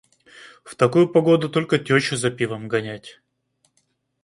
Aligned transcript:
В 0.63 0.73
такую 0.75 1.07
погоду 1.09 1.47
только 1.47 1.77
тёщу 1.77 2.15
за 2.17 2.31
пивом 2.31 2.67
гонять. 2.67 3.21